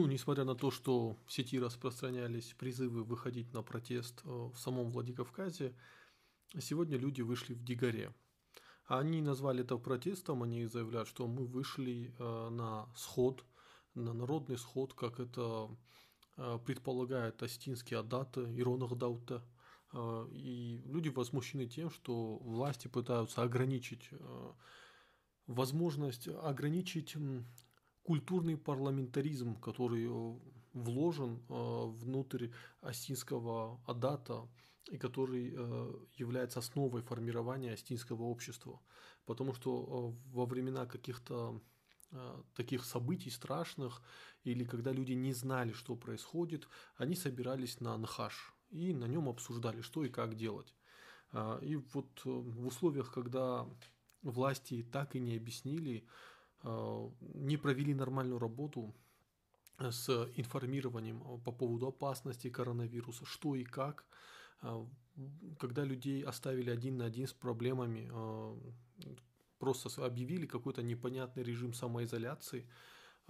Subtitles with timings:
[0.00, 5.74] Ну, несмотря на то, что в сети распространялись призывы выходить на протест в самом Владикавказе,
[6.58, 8.14] сегодня люди вышли в Дигаре.
[8.86, 13.44] Они назвали это протестом, они заявляют, что мы вышли на сход,
[13.94, 15.68] на народный сход, как это
[16.64, 19.44] предполагает Астинский Адата, Иронах Даута–
[19.92, 24.52] Э, и люди возмущены тем, что власти пытаются ограничить э,
[25.46, 27.16] возможность ограничить
[28.02, 30.38] культурный парламентаризм, который э,
[30.72, 32.48] вложен внутрь
[32.80, 34.48] астинского адата
[34.90, 35.52] и который
[36.16, 38.80] является основой формирования астинского общества.
[39.26, 41.60] Потому что во времена каких-то
[42.54, 44.00] таких событий страшных
[44.44, 49.80] или когда люди не знали, что происходит, они собирались на Нхаш, и на нем обсуждали,
[49.80, 50.74] что и как делать.
[51.62, 53.68] И вот э, в условиях, когда
[54.22, 56.04] власти так и не объяснили,
[56.62, 58.94] не провели нормальную работу
[59.78, 64.04] с информированием по поводу опасности коронавируса, что и как,
[64.60, 64.86] а,
[65.58, 68.12] когда людей оставили один на один с проблемами,
[69.58, 72.68] просто объявили какой-то непонятный режим самоизоляции,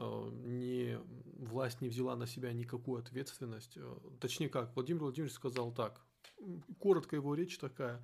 [0.01, 0.99] Э, не,
[1.37, 3.77] власть не взяла на себя никакую ответственность.
[3.77, 6.01] Э, точнее как, Владимир Владимирович сказал так,
[6.79, 8.03] коротко его речь такая,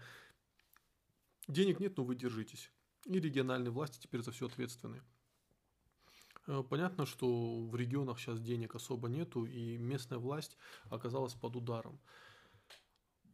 [1.48, 2.70] денег нет, но вы держитесь.
[3.06, 5.00] И региональные власти теперь за все ответственны.
[6.46, 10.56] Э, понятно, что в регионах сейчас денег особо нету, и местная власть
[10.90, 12.00] оказалась под ударом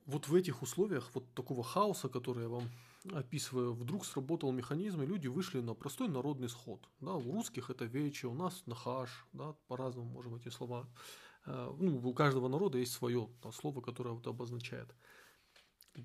[0.07, 2.71] вот в этих условиях вот такого хаоса, который я вам
[3.13, 6.89] описываю, вдруг сработал механизм, и люди вышли на простой народный сход.
[7.01, 10.89] Да, у русских это вече, у нас нахаш, да, по-разному можем эти слова.
[11.47, 14.95] Э, ну, у каждого народа есть свое слово, которое вот обозначает.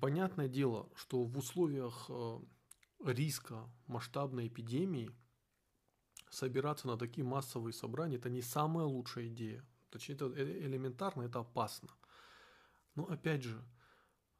[0.00, 2.38] Понятное дело, что в условиях э,
[3.04, 5.10] риска масштабной эпидемии
[6.30, 9.64] собираться на такие массовые собрания– это не самая лучшая идея.
[9.90, 11.88] Точнее, это э, элементарно, это опасно.
[12.94, 13.64] Но опять же,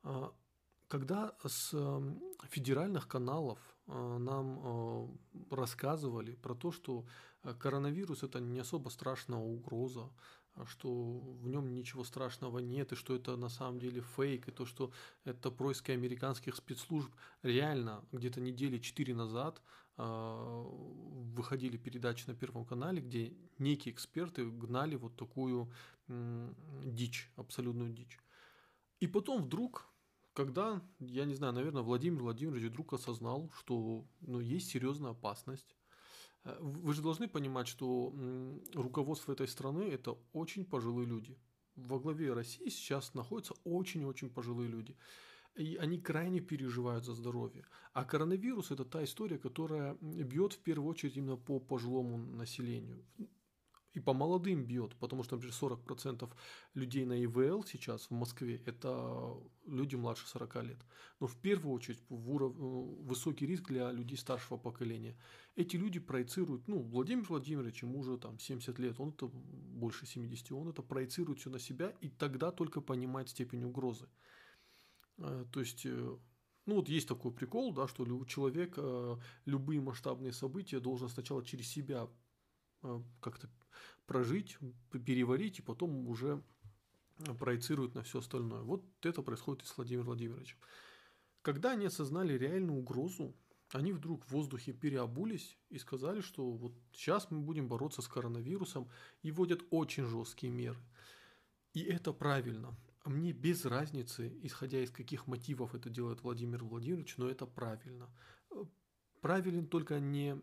[0.02, 0.32] а,
[0.88, 7.06] когда с эм, федеральных каналов э, нам э, рассказывали про то, что
[7.60, 10.10] коронавирус это не особо страшная угроза,
[10.66, 14.66] что в нем ничего страшного нет, и что это на самом деле фейк, и то,
[14.66, 14.91] что
[15.24, 17.10] это происки американских спецслужб,
[17.42, 19.62] реально где-то недели четыре назад
[19.96, 25.72] выходили передачи на Первом канале, где некие эксперты гнали вот такую
[26.84, 28.19] дичь, абсолютную дичь.
[29.00, 29.88] И потом вдруг,
[30.32, 35.77] когда, я не знаю, наверное, Владимир Владимирович вдруг осознал, что ну, есть серьезная опасность, э,
[36.44, 38.12] вы же должны понимать, что
[38.75, 41.37] руководство этой страны– это очень пожилые люди.
[41.76, 44.97] Во главе России сейчас находятся очень-очень пожилые люди.
[45.56, 47.65] И они крайне переживают за здоровье.
[47.93, 53.05] А коронавирус– это та история, которая бьет в первую очередь именно по пожилому населению
[53.94, 56.31] и по молодым бьет, потому что, например, 40%
[56.75, 59.34] людей на ИВЛ сейчас в Москве– это
[59.66, 60.78] люди младше 40 лет.
[61.21, 62.54] Но в первую очередь в уров...
[62.54, 65.16] высокий риск для людей старшего поколения.
[65.56, 70.53] Эти люди проецируют, ну, Владимир Владимирович, ему уже там 70 лет, он это больше 70,
[70.53, 74.09] он это проецирует все на себя, и тогда только понимает степень угрозы.
[75.19, 76.16] Э, то есть э,
[76.66, 79.16] ну вот есть такой прикол, да, что человек э,
[79.47, 82.27] любые масштабные события должен сначала через себя Э,
[83.20, 83.48] как-то
[84.06, 84.58] прожить,
[84.90, 86.42] переварить и потом уже
[87.38, 88.62] проецируют на все остальное.
[88.62, 90.56] Вот это происходит и с Владимиром Владимировичем.
[91.42, 93.34] Когда они осознали реальную угрозу,
[93.72, 98.88] они вдруг в воздухе переобулись и сказали, что вот сейчас мы будем бороться с коронавирусом
[99.22, 100.78] и вводят очень жесткие меры.
[101.74, 102.74] И это правильно.
[103.04, 108.10] Мне без разницы, исходя из каких мотивов это делает Владимир Владимирович, но это правильно.
[108.50, 108.64] Э,
[109.20, 110.36] правилен только не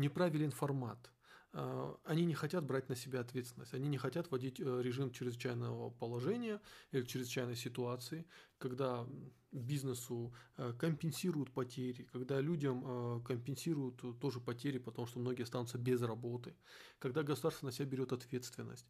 [0.00, 1.10] неправилен формат.
[1.52, 5.90] А, они не хотят брать на себя ответственность, они не хотят вводить э, режим чрезвычайного
[5.90, 6.60] положения
[6.92, 8.24] или чрезвычайной ситуации,
[8.58, 9.04] когда
[9.50, 16.00] бизнесу э, компенсируют потери, когда людям э, компенсируют тоже потери, потому что многие останутся без
[16.02, 16.54] работы,
[17.00, 18.86] когда государство на себя берет ответственность.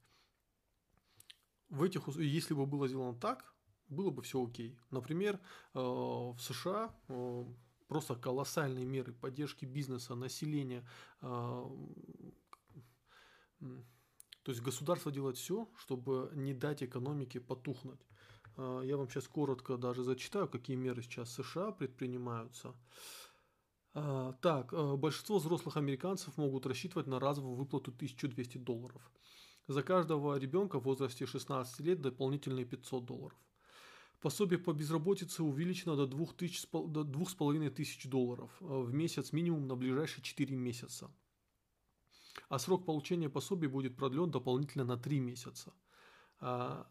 [1.71, 3.55] В этих, если бы было сделано так,
[3.89, 4.79] было бы все окей.
[4.91, 5.41] Например,
[5.73, 6.95] в США
[7.91, 10.89] просто колоссальные меры поддержки бизнеса, населения.
[11.21, 11.69] А,
[14.45, 18.07] то есть государство делает все, чтобы не дать экономике потухнуть.
[18.57, 22.77] А, я вам сейчас коротко даже зачитаю, какие меры сейчас США предпринимаются.
[23.93, 29.03] А, так, большинство взрослых американцев могут рассчитывать на разовую выплату 1200 долларов.
[29.67, 33.39] За каждого ребенка в возрасте 16 лет дополнительные 500 долларов.
[34.21, 41.11] Пособие по безработице увеличено до 2500 долларов э, в месяц минимум на ближайшие 4 месяца.
[42.49, 45.73] а срок получения пособий будет продлен дополнительно на 3 месяца.
[46.41, 46.87] А,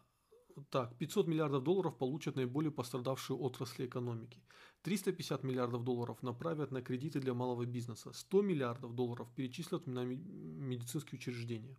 [0.69, 4.41] так, 500 миллиардов долларов получат наиболее пострадавшие отрасли экономики.
[4.81, 8.11] 350 миллиардов долларов направят на кредиты для малого бизнеса.
[8.11, 11.77] 100 миллиардов долларов перечислят на медицинские учреждения.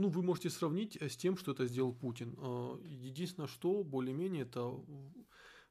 [0.00, 2.34] Ну, вы можете сравнить с тем, что это сделал Путин.
[2.38, 4.74] А, единственное, что более-менее это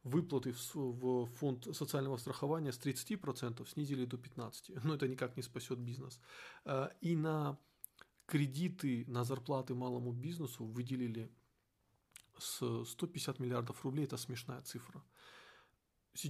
[0.04, 4.82] выплаты в фонд социального страхования с 30% снизили до 15%.
[4.84, 6.20] Но это никак не спасет бизнес.
[6.64, 7.58] А, и на
[8.28, 11.32] кредиты на зарплаты малому бизнесу выделили
[12.38, 14.06] с 150 миллиардов рублей.
[14.06, 15.04] Это смешная цифра.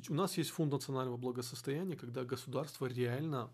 [0.09, 3.51] У нас есть фонд национального благосостояния, когда государство реально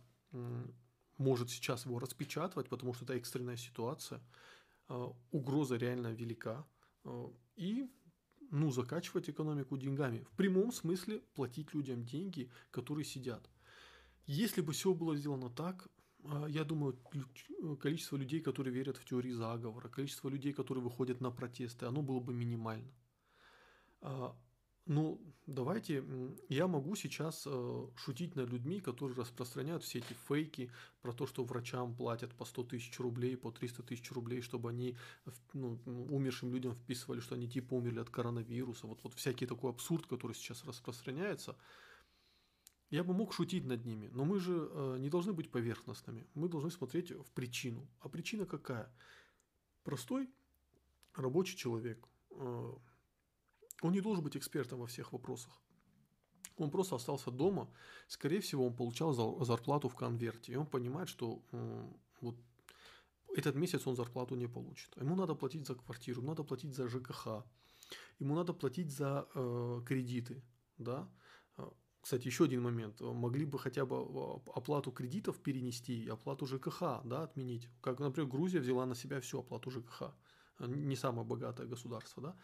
[1.17, 4.21] может сейчас его распечатывать, потому что это экстренная ситуация,
[4.87, 6.65] а, угроза реально велика,
[7.03, 7.89] а, и
[8.51, 10.19] ну, закачивать экономику деньгами.
[10.31, 13.49] В прямом смысле платить людям деньги, которые сидят.
[14.25, 15.87] Если бы все было сделано так,
[16.23, 16.97] а, я думаю,
[17.79, 22.19] количество людей, которые верят в теории заговора, количество людей, которые выходят на протесты, оно было
[22.19, 22.91] бы минимально.
[24.87, 26.03] Ну, давайте,
[26.47, 30.71] я могу сейчас э, шутить над людьми, которые распространяют все эти фейки
[31.01, 34.95] про то, что врачам платят по 100 тысяч рублей, по 300 тысяч рублей, чтобы они
[35.53, 38.85] ну, умершим людям вписывали, что они типа умерли от коронавируса.
[38.85, 41.57] Вот, вот всякий такой абсурд, который сейчас распространяется.
[42.91, 46.27] Я бы мог шутить над ними, но мы же э, не должны быть поверхностными.
[46.35, 47.87] Мы должны смотреть в причину.
[48.01, 48.93] А причина какая?
[49.83, 50.29] Простой
[51.15, 52.73] рабочий человек э,–
[53.81, 55.61] он не должен быть экспертом во всех вопросах.
[56.57, 57.69] Он просто остался дома.
[58.07, 59.13] Скорее всего, он получал
[59.43, 60.53] зарплату в конверте.
[60.53, 61.41] И он понимает, что
[62.21, 62.35] вот
[63.35, 64.95] этот месяц он зарплату не получит.
[64.97, 67.43] Ему надо платить за квартиру, надо платить за ЖКХ,
[68.19, 70.41] ему надо платить за э, кредиты.
[70.77, 71.09] Да?
[71.57, 71.69] Э,
[72.01, 73.01] кстати, еще один момент.
[73.01, 77.67] Могли бы хотя бы э, оплату кредитов перенести, оплату ЖКХ да, отменить.
[77.81, 80.03] Как, например, Грузия взяла на себя всю оплату ЖКХ.
[80.59, 82.23] Не самое богатое государство.
[82.23, 82.35] Да?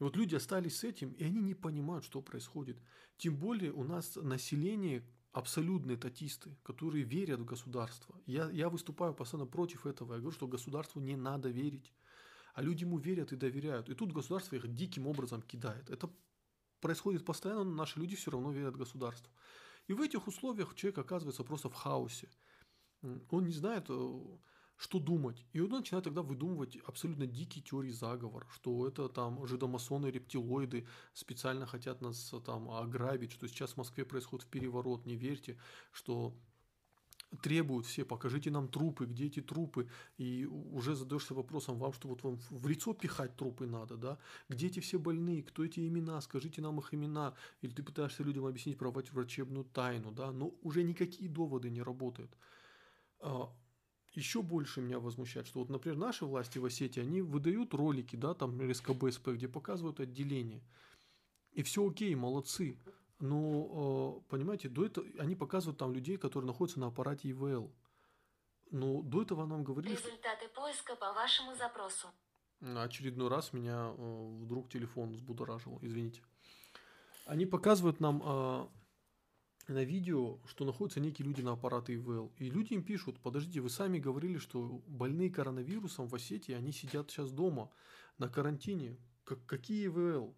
[0.00, 2.78] Вот люди остались с этим, и они не понимают, что происходит.
[3.16, 5.02] Тем более у нас население
[5.32, 8.20] абсолютные татисты, которые верят в государство.
[8.26, 10.14] Я, я выступаю постоянно против этого.
[10.14, 11.92] Я говорю, что государству не надо верить.
[12.54, 13.88] А люди ему верят и доверяют.
[13.88, 15.90] И тут государство их диким образом кидает.
[15.90, 16.08] Это
[16.80, 19.32] происходит постоянно, но наши люди все равно верят государству.
[19.88, 22.28] И в этих условиях человек оказывается просто в хаосе.
[23.02, 24.38] Он не знает, э,
[24.76, 25.44] что думать?
[25.52, 31.66] И он начинает тогда выдумывать абсолютно дикие теории заговора, что это там жидомасоны, рептилоиды специально
[31.66, 35.56] хотят нас там ограбить, что сейчас в Москве происходит переворот, не верьте,
[35.92, 36.34] что
[37.42, 39.88] требуют все, покажите нам трупы, где эти трупы,
[40.18, 44.18] и уже задаешься вопросом вам, что вот вам в лицо пихать трупы надо, да,
[44.48, 48.46] где эти все больные, кто эти имена, скажите нам их имена, или ты пытаешься людям
[48.46, 52.30] объяснить про врачебную тайну, да, но уже никакие доводы не работают.
[54.14, 58.16] А, еще больше меня возмущает, что вот, например, наши власти в Осетии, они выдают ролики,
[58.16, 60.62] да, там РСКБСП, где показывают отделение.
[61.52, 62.78] И все окей, молодцы.
[63.20, 67.72] Но, э, понимаете, до этого они показывают там людей, которые находятся на аппарате ИВЛ.
[68.70, 69.94] Но до этого нам говорили...
[69.94, 70.60] Результаты что...
[70.60, 72.08] поиска по вашему запросу.
[72.60, 76.22] Очередной раз меня э, вдруг телефон взбудоражил, извините.
[77.26, 78.66] Они показывают нам э,
[79.68, 82.32] на видео, что находятся некие люди на аппараты ИВЛ.
[82.38, 87.10] И люди им пишут, подождите, вы сами говорили, что больные коронавирусом в Осетии, они сидят
[87.10, 87.70] сейчас дома
[88.18, 88.96] на карантине.
[89.24, 90.34] Как, какие ИВЛ?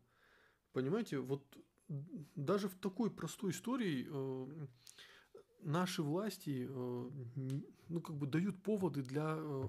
[0.72, 1.44] Понимаете, вот
[2.34, 4.66] даже в такой простой истории э,
[5.62, 7.10] наши власти э,
[7.88, 9.68] ну, как бы дают поводы для э,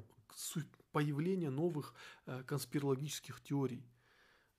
[0.91, 1.93] появления новых
[2.25, 3.83] э, конспирологических теорий.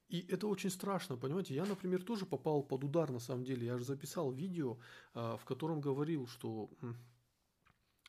[0.09, 1.55] И это очень страшно, понимаете?
[1.55, 3.67] Я, например, тоже попал под удар на самом деле.
[3.67, 4.79] Я же записал видео,
[5.15, 6.71] а, в котором говорил, что,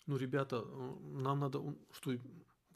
[0.07, 2.11] ну, ребята, э, нам надо, что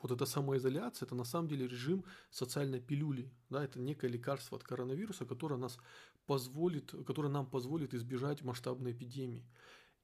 [0.02, 4.64] вот эта самоизоляция, это на самом деле режим социальной пилюли, да, это некое лекарство от
[4.64, 5.78] коронавируса, которое нас
[6.26, 9.46] позволит, которое нам позволит избежать масштабной эпидемии.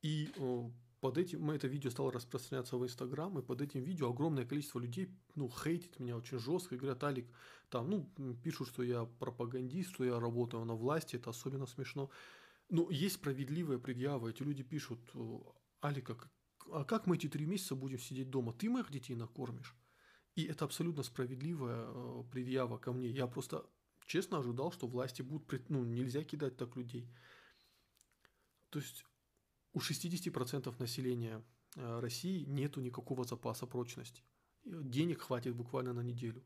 [0.02, 4.46] И э, под этим, это видео стало распространяться в Инстаграм, и под этим видео огромное
[4.46, 7.28] количество людей, ну, хейтит меня очень жестко, и говорят, Алик,
[7.70, 12.10] там, ну, пишут, что я пропагандист, что я работаю на власти, это особенно смешно.
[12.70, 15.00] Но есть справедливая предъява, эти люди пишут,
[15.82, 16.18] Алика,
[16.72, 18.54] а как мы эти три месяца будем сидеть дома?
[18.54, 19.76] Ты моих детей накормишь?
[20.36, 23.10] И это абсолютно справедливая э, предъява ко мне.
[23.10, 23.66] Я просто
[24.06, 27.10] честно ожидал, что власти будут, ну, нельзя кидать так людей.
[28.70, 29.04] То есть
[29.74, 31.44] у 60% населения
[31.76, 34.24] э, России нету никакого запаса прочности.
[34.66, 36.44] Денег хватит буквально на неделю.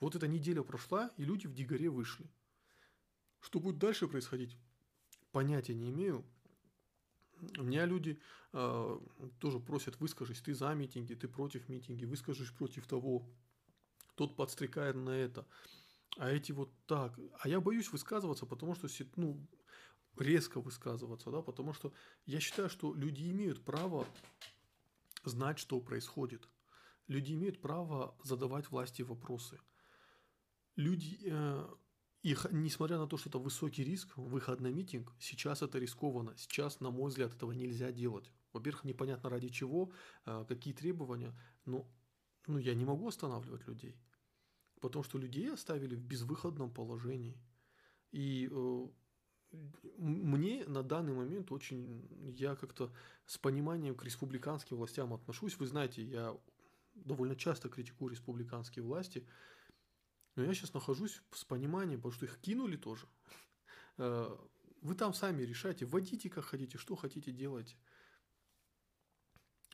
[0.00, 2.30] Вот эта неделя прошла, и люди в Дигоре вышли.
[3.40, 4.56] Что будет дальше происходить?
[5.32, 6.24] Понятия не имею.
[7.56, 8.20] Меня люди
[8.52, 9.00] э,
[9.38, 13.28] тоже просят, выскажись, ты за митинги, ты против митинги, выскажись против того,
[14.16, 15.46] тот подстрекает на это,
[16.16, 17.16] а эти вот так.
[17.40, 19.46] А я боюсь высказываться, потому что ну,
[20.20, 21.92] резко высказываться, да, потому что
[22.26, 24.06] я считаю, что люди имеют право
[25.24, 26.48] знать, что происходит.
[27.06, 29.58] Люди имеют право задавать власти вопросы.
[30.76, 31.68] Люди, э,
[32.22, 36.36] их, несмотря на то, что это высокий риск, выход на митинг, сейчас это рискованно.
[36.36, 38.30] Сейчас, на мой взгляд, этого нельзя делать.
[38.52, 39.92] Во-первых, непонятно ради чего,
[40.26, 41.34] э, какие требования,
[41.64, 41.86] но
[42.46, 43.96] ну, я не могу останавливать людей.
[44.80, 47.36] Потому что людей оставили в безвыходном положении.
[48.10, 48.88] И э,
[49.96, 52.92] мне на данный момент очень, я как-то
[53.26, 55.58] с пониманием к республиканским властям отношусь.
[55.58, 56.36] Вы знаете, я
[56.94, 59.26] довольно часто критикую республиканские власти,
[60.36, 63.08] но я сейчас нахожусь с пониманием, потому что их кинули тоже.
[63.96, 64.36] Э,
[64.82, 67.76] вы там сами решайте, водите как хотите, что хотите делайте.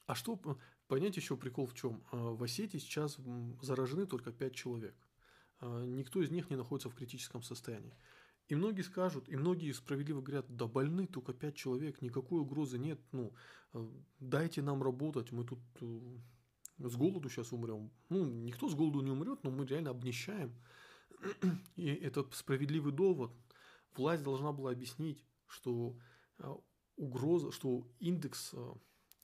[0.06, 0.40] А что,
[0.86, 2.02] понять еще прикол в чем?
[2.12, 3.18] Э, в Осетии сейчас
[3.60, 4.94] заражены только 5 человек.
[5.60, 7.94] Э, никто из них не находится в критическом состоянии.
[8.48, 13.00] И многие скажут, и многие справедливо говорят, да больны только пять человек, никакой угрозы нет,
[13.10, 13.32] ну,
[13.72, 13.88] э,
[14.20, 16.18] дайте нам работать, мы тут э,
[16.78, 17.90] с голоду сейчас умрем.
[18.10, 20.54] Ну, никто с голоду не умрет, но мы реально обнищаем.
[21.76, 23.32] И это справедливый довод.
[23.96, 25.96] Власть должна была объяснить, что
[26.38, 26.54] э,
[26.96, 28.54] угроза, что индекс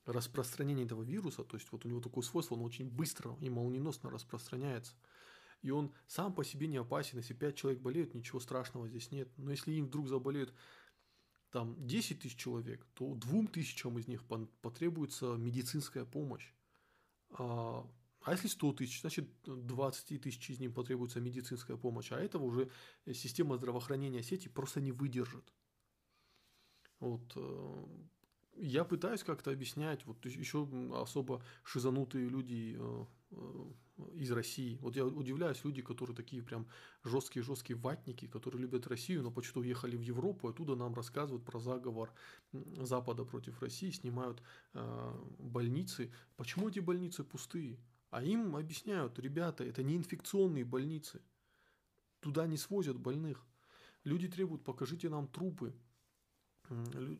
[0.05, 4.09] распространения этого вируса, то есть вот у него такое свойство, он очень быстро и молниеносно
[4.09, 4.95] распространяется–
[5.61, 7.17] и он сам по себе не опасен.
[7.17, 9.29] Если 5 человек болеют, ничего страшного здесь нет.
[9.37, 10.53] Но если им вдруг заболеют
[11.51, 14.23] там 10 тысяч человек, то двум тысячам из них
[14.61, 16.53] потребуется медицинская помощь.
[17.31, 17.87] А,
[18.21, 22.11] а если 100 тысяч, значит 20 тысяч из них потребуется медицинская помощь.
[22.11, 22.69] А этого уже
[23.13, 25.53] система здравоохранения сети просто не выдержит.
[26.99, 27.33] Вот.
[27.35, 27.85] Э,
[28.57, 33.71] я пытаюсь как-то объяснять, вот еще особо шизанутые люди э, э,
[34.13, 34.77] из России.
[34.81, 36.67] Вот я удивляюсь, люди, которые такие прям
[37.03, 42.13] жесткие-жесткие ватники, которые любят Россию, но почему-то уехали в Европу, оттуда нам рассказывают про заговор
[42.51, 44.41] Запада против России, снимают
[44.73, 46.11] э, больницы.
[46.35, 47.79] Почему эти больницы пустые?
[48.09, 51.21] А им объясняют, ребята, это не инфекционные больницы.
[52.19, 53.45] Туда не свозят больных.
[54.03, 55.73] Люди требуют, покажите нам трупы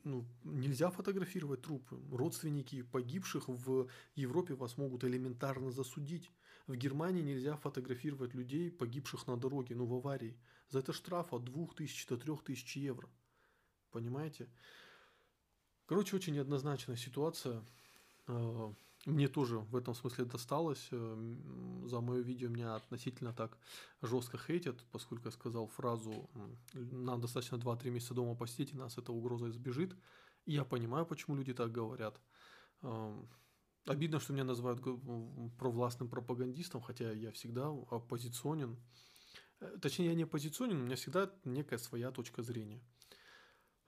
[0.03, 1.99] ну, нельзя фотографировать трупы.
[2.11, 6.31] Родственники погибших в Европе вас могут элементарно засудить.
[6.71, 10.37] В Германии нельзя фотографировать людей, погибших на дороге, ну в аварии.
[10.69, 13.09] За это штраф от 2000 до 3000 евро.
[13.91, 14.47] Понимаете?
[15.85, 17.61] Короче, очень неоднозначная ситуация.
[18.27, 18.73] А,
[19.05, 20.87] мне тоже в этом смысле досталось.
[20.91, 21.35] Э,
[21.87, 23.57] за мое видео меня относительно так
[24.01, 26.29] жестко хейтят, поскольку я сказал фразу
[26.73, 29.93] «нам достаточно 2-3 месяца дома посидеть, и нас эта угроза избежит».
[30.45, 32.17] И я понимаю, почему люди так говорят.
[33.85, 34.81] Обидно, что меня называют
[35.57, 38.77] провластным пропагандистом, хотя я всегда оппозиционен.
[39.59, 42.83] Э, точнее, я не оппозиционен, у меня всегда некая своя точка зрения.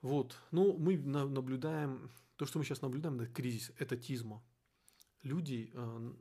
[0.02, 0.36] Вот.
[0.50, 4.44] Ну, мы наблюдаем, то, что мы сейчас наблюдаем, это кризис этатизма–
[5.24, 6.12] люди э,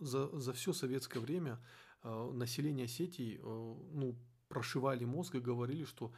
[0.00, 1.58] за, за все советское время
[2.02, 4.16] э, население Осетии э, ну,
[4.54, 6.12] прошивали мозг и говорили, что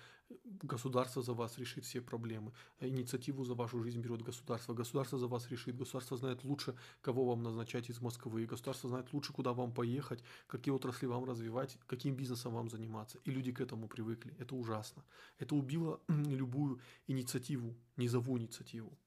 [0.44, 5.50] государство за вас решит все проблемы, инициативу за вашу жизнь берет государство, государство за вас
[5.50, 10.22] решит, государство знает лучше, кого вам назначать из Москвы, государство знает лучше, куда вам поехать,
[10.46, 13.18] какие отрасли вам развивать, каким бизнесом вам заниматься.
[13.24, 14.34] И люди к этому привыкли.
[14.38, 15.02] Это ужасно.
[15.38, 18.98] Это убило любую инициативу, низовую инициативу.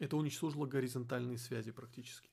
[0.00, 2.30] Это уничтожило горизонтальные связи практически.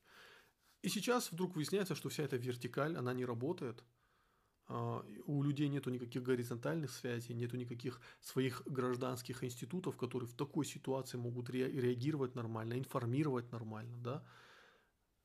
[0.81, 3.83] И сейчас вдруг выясняется, что вся эта вертикаль, она не работает.
[4.67, 10.65] А, у людей нету никаких горизонтальных связей, нету никаких своих гражданских институтов, которые в такой
[10.65, 14.23] ситуации могут реагировать нормально, информировать нормально, да.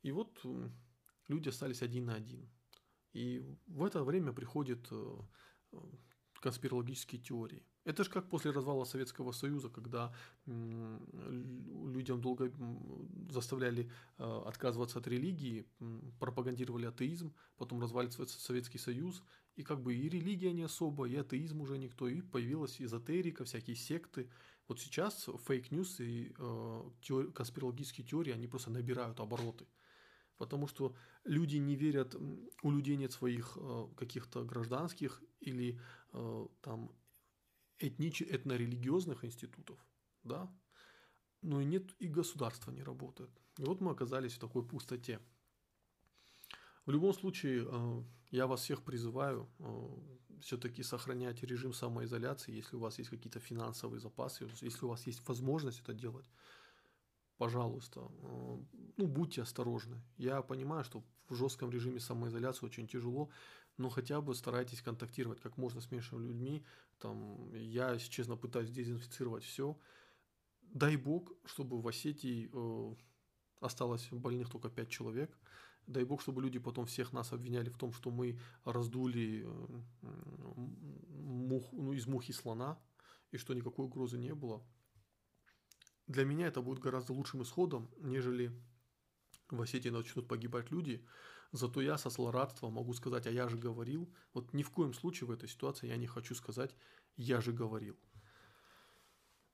[0.02, 0.40] И вот
[1.28, 2.50] люди остались один на один.
[3.12, 5.18] И в это время приходят э,
[6.40, 7.62] конспирологические теории.
[7.84, 10.12] Это же как после развала Советского Союза, когда
[10.46, 12.52] людям долго
[13.30, 15.66] заставляли э, отказываться от религии,
[16.18, 19.22] пропагандировали атеизм, потом разваливается Советский Союз,
[19.56, 23.76] и как бы и религия не особо, и атеизм уже никто, и появилась эзотерика, всякие
[23.76, 24.28] секты.
[24.68, 26.90] Вот сейчас fake news и э,
[27.34, 29.66] конспирологические теории, они просто набирают обороты.
[30.40, 30.94] Потому что
[31.24, 32.16] люди не верят,
[32.62, 35.78] у людей нет своих э, каких-то гражданских или
[36.14, 36.90] э, там
[37.78, 38.22] этнич...
[38.22, 39.78] этнорелигиозных институтов,
[40.24, 40.50] да,
[41.42, 43.30] но и нет, и государство не работает.
[43.58, 45.20] И вот мы оказались в такой пустоте.
[46.86, 49.46] В любом случае, э, я вас всех призываю
[50.40, 55.28] все-таки сохранять режим самоизоляции, если у вас есть какие-то финансовые запасы, если у вас есть
[55.28, 56.30] возможность это делать,
[57.40, 58.58] пожалуйста, э,
[58.98, 59.96] ну, будьте осторожны.
[60.18, 63.30] Я понимаю, что в жестком режиме самоизоляции очень тяжело,
[63.78, 66.62] но хотя бы старайтесь контактировать как можно с меньшими людьми.
[66.98, 69.74] Там, я, если честно, пытаюсь дезинфицировать все.
[70.60, 72.94] Дай бог, чтобы в Осетии э,
[73.60, 75.38] осталось больных только 5 человек.
[75.86, 79.80] Дай бог, чтобы люди потом всех нас обвиняли в том, что мы раздули э,
[81.08, 82.78] мух, ну, из мухи слона,
[83.32, 84.62] и что никакой угрозы не было.
[86.10, 88.52] Для меня это будет гораздо лучшим исходом, нежели
[89.48, 91.06] в Осетии начнут погибать люди,
[91.52, 94.08] Зато я со злорадством могу сказать, а я же говорил.
[94.32, 96.76] Вот ни в коем случае в этой ситуации я не хочу сказать,
[97.16, 97.98] я же говорил.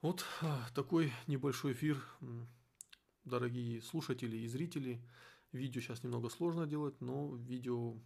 [0.03, 2.03] Вот а, такой небольшой эфир,
[3.25, 5.03] дорогие слушатели и зрители.
[5.53, 7.99] Видео сейчас немного сложно делать, но видео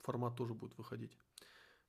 [0.00, 1.16] формат тоже будет выходить.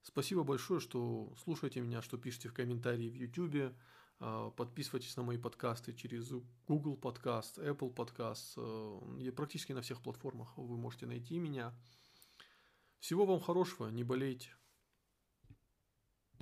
[0.02, 3.76] Спасибо большое, что слушаете меня, что пишете в комментарии в YouTube.
[4.20, 6.32] А, подписывайтесь на мои подкасты через
[6.68, 8.54] Google Podcast, Apple Podcast.
[8.58, 11.74] Э, я практически на всех платформах вы можете найти меня.
[13.00, 14.59] Всего вам хорошего, не болейте.